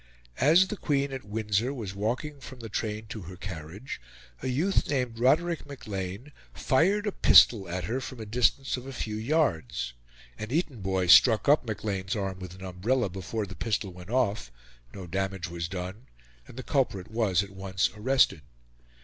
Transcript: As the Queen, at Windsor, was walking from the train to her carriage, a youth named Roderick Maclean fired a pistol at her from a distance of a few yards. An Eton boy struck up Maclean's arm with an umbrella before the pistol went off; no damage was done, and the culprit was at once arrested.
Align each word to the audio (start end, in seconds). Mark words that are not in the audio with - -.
As 0.39 0.67
the 0.69 0.77
Queen, 0.77 1.13
at 1.13 1.23
Windsor, 1.25 1.71
was 1.71 1.93
walking 1.93 2.39
from 2.39 2.59
the 2.59 2.69
train 2.69 3.05
to 3.09 3.21
her 3.21 3.35
carriage, 3.37 4.01
a 4.41 4.47
youth 4.47 4.89
named 4.89 5.19
Roderick 5.19 5.63
Maclean 5.67 6.31
fired 6.55 7.05
a 7.05 7.11
pistol 7.11 7.69
at 7.69 7.83
her 7.83 8.01
from 8.01 8.19
a 8.19 8.25
distance 8.25 8.77
of 8.77 8.87
a 8.87 8.93
few 8.93 9.13
yards. 9.15 9.93
An 10.39 10.49
Eton 10.49 10.81
boy 10.81 11.05
struck 11.05 11.47
up 11.47 11.65
Maclean's 11.67 12.15
arm 12.15 12.39
with 12.39 12.55
an 12.55 12.65
umbrella 12.65 13.09
before 13.09 13.45
the 13.45 13.53
pistol 13.55 13.93
went 13.93 14.09
off; 14.09 14.51
no 14.91 15.05
damage 15.05 15.47
was 15.49 15.67
done, 15.67 16.07
and 16.47 16.57
the 16.57 16.63
culprit 16.63 17.11
was 17.11 17.43
at 17.43 17.51
once 17.51 17.91
arrested. 17.95 18.41